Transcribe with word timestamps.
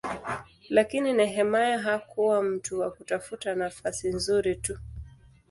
Lakini 0.69 1.13
Nehemia 1.13 1.79
hakuwa 1.79 2.43
mtu 2.43 2.79
wa 2.79 2.91
kutafuta 2.91 3.55
nafasi 3.55 4.09
nzuri 4.09 4.55
tu. 4.55 4.77